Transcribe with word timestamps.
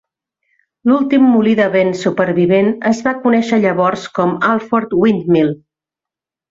L"últim 0.89 1.27
moli 1.33 1.53
de 1.59 1.67
vent 1.75 1.93
supervivent 1.99 2.73
es 2.95 3.05
va 3.09 3.15
conèixer 3.27 3.63
llavors 3.67 4.09
com 4.19 4.37
"Alford 4.53 5.01
Windmill". 5.07 5.59